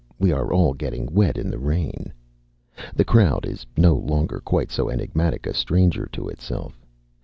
[0.17, 2.11] We are all getting wet in the rain."
[2.95, 6.83] The crowd is no longer quite so enigmatic a stranger to itself.